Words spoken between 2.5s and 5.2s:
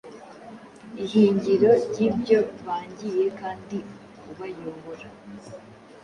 baangiye, kandi ubayobora